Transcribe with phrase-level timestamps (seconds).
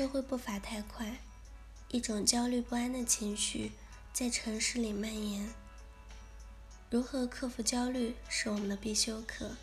[0.00, 1.18] 社会步伐太快，
[1.88, 3.72] 一种焦虑不安的情绪
[4.14, 5.52] 在城市里蔓延。
[6.88, 9.56] 如何克服焦虑是我们的必修课。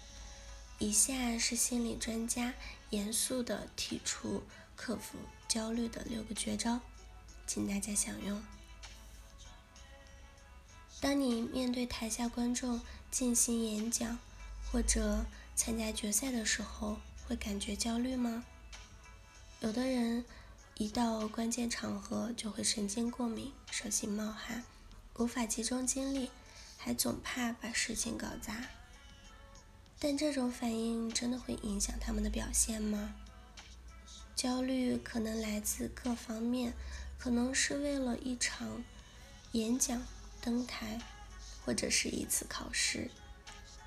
[0.78, 2.54] 以下是心理专家
[2.92, 4.44] 严肃地提出
[4.76, 5.18] 克服
[5.48, 6.82] 焦虑的六个绝招，
[7.48, 8.40] 请大家享用。
[11.02, 12.80] 当你面对台下观众
[13.10, 14.20] 进行演讲
[14.72, 15.26] 或者
[15.56, 16.98] 参加决赛的时候，
[17.28, 18.46] 会感觉焦虑吗？
[19.60, 20.24] 有的人
[20.76, 24.64] 一到关键场合就会神经过敏、手心冒汗，
[25.16, 26.30] 无法集中精力，
[26.78, 28.68] 还总怕把事情搞砸。
[29.98, 33.16] 但这种反应真的会影响他们的表现吗？
[34.36, 36.74] 焦虑可能来自各方面，
[37.18, 38.84] 可能是为了一场
[39.54, 40.06] 演讲
[40.40, 41.02] 登台，
[41.66, 43.10] 或者是一次考试。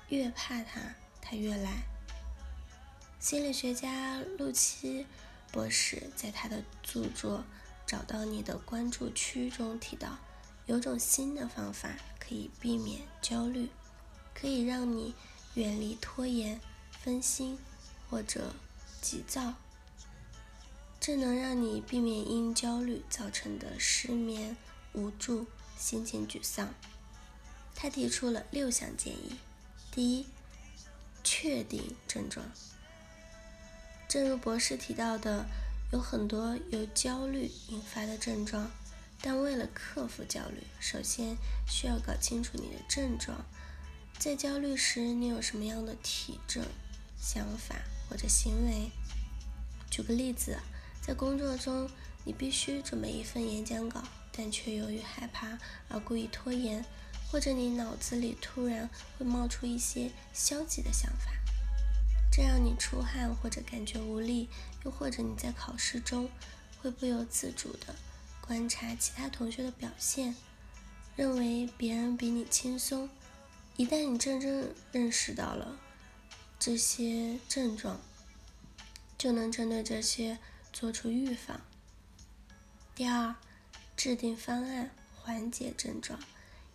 [0.09, 1.83] 越怕他，他越来。
[3.21, 5.07] 心理学家陆七
[5.51, 7.39] 博士在他的著作
[7.85, 10.17] 《找到你的关注区》中提到，
[10.65, 13.69] 有种新的方法可以避免焦虑，
[14.33, 15.13] 可以让你。
[15.55, 16.61] 远离拖延、
[17.03, 17.59] 分心
[18.09, 18.53] 或者
[19.01, 19.55] 急躁，
[20.97, 24.55] 这能让你避免因焦虑造成的失眠、
[24.93, 25.45] 无助、
[25.77, 26.73] 心情沮丧。
[27.75, 29.35] 他提出了六项建议：
[29.91, 30.27] 第一，
[31.21, 32.45] 确定症状。
[34.11, 35.45] 正如博士提到的，
[35.93, 38.69] 有很多由焦虑引发的症状，
[39.21, 43.45] 但为了克服焦虑，首先需要搞清楚你的症状。
[44.19, 46.61] 在焦虑时，你有什么样的体征、
[47.17, 47.77] 想法
[48.09, 48.91] 或者行为？
[49.89, 50.59] 举个例子，
[51.01, 51.89] 在工作中，
[52.25, 56.83] 你必须准备一份演讲稿，但却由于害怕而故意拖延，
[57.31, 61.31] 或者你脑子里突然会冒出一些消极的想法，
[62.31, 64.47] 这让你出汗或者感觉无力；
[64.85, 66.29] 又或者你在考试中
[66.81, 67.93] 会不由自主的
[68.39, 70.35] 观察其他同学的表现，
[71.17, 73.09] 认为别人比你轻松。
[73.75, 75.77] 一旦你真正认识到了
[76.57, 77.99] 这些症状，
[79.17, 80.39] 就能针对这些
[80.71, 81.59] 做出预防。
[82.95, 83.35] 第二，
[83.97, 86.19] 制定方案缓解症状。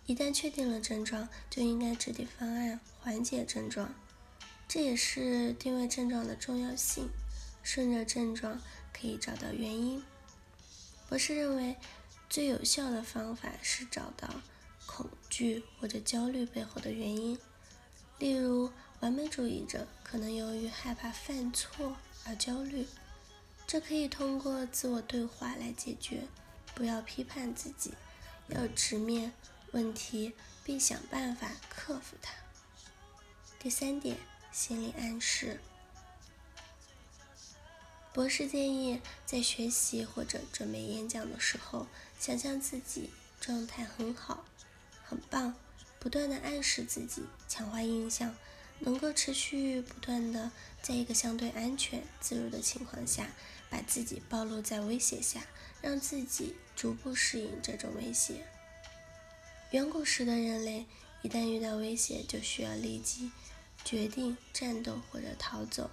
[0.06, 3.94] 一旦确定了症状，就应该制定方案缓解症状。
[4.68, 7.10] 这也是定位症状的重要性。
[7.62, 8.60] 顺着症状
[8.92, 10.02] 可以找到原因。
[11.08, 11.76] 博士认为，
[12.28, 14.28] 最有效的方法是找到。
[14.88, 17.36] 恐惧或者焦虑背后的原因，
[18.20, 22.86] 例如完美主义者可能由于害怕犯错而焦虑，
[23.66, 26.28] 这可以通过自我对话来解决。
[26.72, 27.94] 不要批判自己，
[28.46, 29.32] 要直面
[29.72, 32.32] 问题并想办法克服它。
[33.58, 34.16] 第三点，
[34.56, 35.60] 心理暗示。
[38.14, 41.86] 博士建议在学习或者准备演讲的时候，
[42.18, 44.46] 想象自己状态很好。
[45.04, 45.54] 很棒，
[46.00, 48.34] 不断的暗示自己，强化印象，
[48.78, 50.50] 能够持续不断的
[50.80, 53.28] 在一个相对安全、自如的情况下，
[53.68, 55.46] 把自己暴露在威胁下，
[55.82, 58.46] 让自己逐步适应这种威胁。
[59.72, 60.86] 远古时的人类
[61.20, 63.30] 一旦遇到威胁，就需要立即
[63.86, 65.88] 决定战斗或者逃走。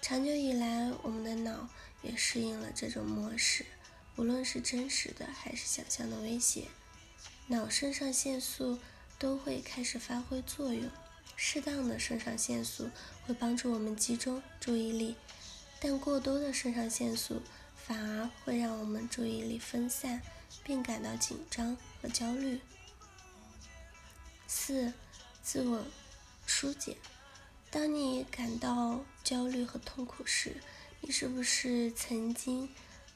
[0.00, 1.68] 长久以来，我们的脑
[2.00, 3.66] 也适应了这种模式，
[4.14, 6.68] 无论是真实的还是想象的威胁。
[7.48, 8.78] 脑肾上腺素
[9.18, 10.88] 都会开始发挥作用，
[11.34, 12.88] 适当的肾上腺素
[13.26, 15.16] 会帮助我们集中注意力，
[15.80, 17.42] 但过多的肾上腺素
[17.74, 20.22] 反而会让我们注意力分散，
[20.62, 22.60] 并感到紧张和焦虑。
[24.46, 24.92] 四、
[25.42, 25.84] 自我
[26.46, 26.96] 疏解。
[27.72, 30.56] 当你感到焦虑和痛苦时，
[31.00, 32.68] 你是不是曾经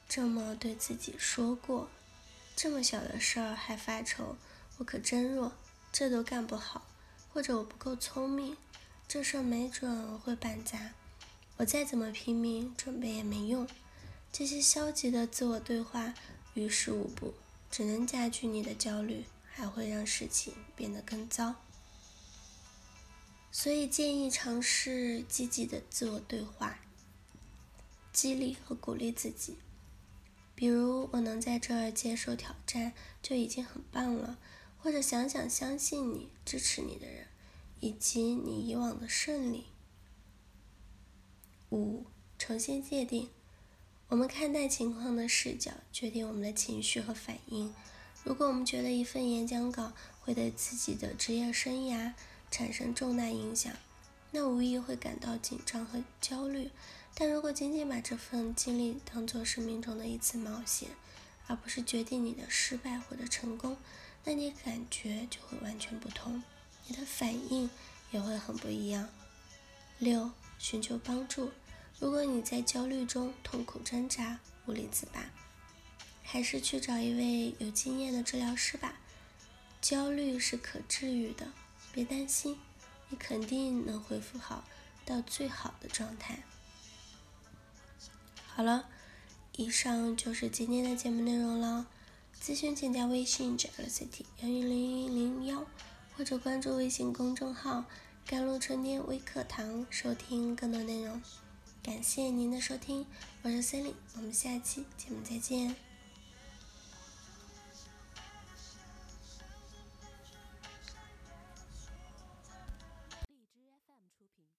[0.09, 1.87] 这么对自己说过？
[2.55, 4.35] 这么小的事儿还发愁，
[4.79, 5.51] 我可真弱，
[5.91, 6.87] 这都干不好，
[7.31, 8.57] 或者我不够聪明，
[9.07, 10.93] 这事儿没准会办砸，
[11.57, 13.67] 我再怎么拼命准备也没用。
[14.31, 16.15] 这些消极的自我对话
[16.55, 17.35] 于事无补，
[17.69, 21.53] 只能加剧你的焦虑，还会让事情变得更糟。
[23.51, 26.79] 所以建议尝试积极的自我对话，
[28.13, 29.55] 激励和鼓励自己。
[30.53, 34.37] 比如我能在这儿接受挑战就已经很棒了，
[34.79, 37.27] 或者想想相信你、支持你的人，
[37.79, 39.65] 以及你以往的胜利。
[41.69, 42.05] 五、
[42.39, 43.29] 重新界定，
[44.09, 47.73] 我们看待情况的视角决定我们的情绪和反应。
[48.23, 52.13] 如果我们觉得一份演讲稿会对自己的职业生涯
[52.49, 53.73] 产生重大影响，
[54.31, 56.71] 那无疑会感到紧张和焦虑。
[57.13, 60.89] 但如果仅仅把这份经历当作生命中的一次冒险，
[61.47, 63.77] 而不是决定你的失败或者成功，
[64.23, 66.43] 那你感觉就会完全不同，
[66.87, 67.69] 你的反应
[68.11, 69.09] 也会很不一样。
[69.97, 71.51] 六、寻求帮助。
[71.99, 75.31] 如果你在焦虑中痛苦挣扎、无力自拔，
[76.21, 78.99] 还是去找一位有经验的治疗师吧。
[79.81, 81.51] 焦虑是可治愈的，
[81.97, 82.59] 别担心，
[83.09, 84.63] 你肯定能恢复好
[85.03, 86.43] 到最好的状态。
[88.45, 88.87] 好了，
[89.53, 91.87] 以上就是今天的节目内容了。
[92.39, 95.65] 咨询请加微信 j l c t 幺零零零幺，
[96.15, 97.85] 或者关注微信公众号
[98.27, 101.19] “甘露春天微课堂”，收听更多内容。
[101.81, 103.07] 感谢您的收听，
[103.41, 105.86] 我是 c e l i n e 我们下期节目再见。